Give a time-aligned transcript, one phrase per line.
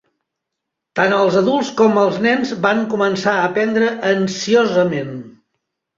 [0.99, 5.13] Tant els adults com els nens van començar a aprendre ansiosament.